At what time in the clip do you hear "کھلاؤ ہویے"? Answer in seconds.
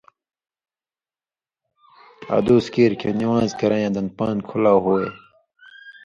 4.49-5.07